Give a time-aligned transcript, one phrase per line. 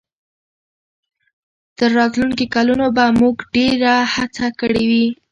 [1.77, 5.07] تر راتلونکو کلونو به موږ ډېره هڅه کړې وي.